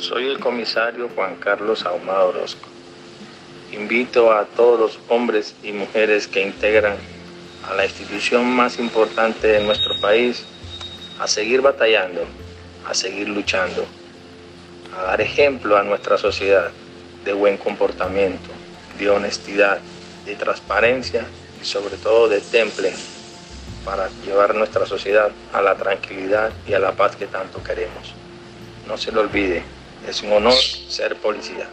Soy 0.00 0.28
el 0.28 0.38
comisario 0.38 1.08
Juan 1.14 1.36
Carlos 1.36 1.86
Ahumado 1.86 2.28
Orozco. 2.28 2.68
Invito 3.72 4.30
a 4.30 4.44
todos 4.44 4.78
los 4.78 4.98
hombres 5.08 5.54
y 5.62 5.72
mujeres 5.72 6.28
que 6.28 6.42
integran 6.42 6.96
a 7.68 7.74
la 7.74 7.86
institución 7.86 8.44
más 8.44 8.78
importante 8.78 9.48
de 9.48 9.64
nuestro 9.64 9.98
país 10.00 10.44
a 11.18 11.26
seguir 11.26 11.62
batallando, 11.62 12.20
a 12.86 12.92
seguir 12.92 13.28
luchando, 13.28 13.86
a 14.96 15.02
dar 15.02 15.20
ejemplo 15.22 15.78
a 15.78 15.82
nuestra 15.82 16.18
sociedad 16.18 16.70
de 17.24 17.32
buen 17.32 17.56
comportamiento, 17.56 18.50
de 18.98 19.08
honestidad, 19.10 19.80
de 20.26 20.36
transparencia 20.36 21.24
y 21.60 21.64
sobre 21.64 21.96
todo 21.96 22.28
de 22.28 22.40
temple 22.40 22.92
para 23.84 24.10
llevar 24.24 24.54
nuestra 24.54 24.84
sociedad 24.84 25.30
a 25.54 25.62
la 25.62 25.74
tranquilidad 25.74 26.52
y 26.68 26.74
a 26.74 26.78
la 26.78 26.92
paz 26.92 27.16
que 27.16 27.26
tanto 27.26 27.62
queremos. 27.64 28.14
No 28.86 28.96
se 28.96 29.10
lo 29.10 29.22
olvide, 29.22 29.64
es 30.04 30.22
un 30.22 30.32
honor 30.32 30.52
ser 30.52 31.16
policía. 31.16 31.68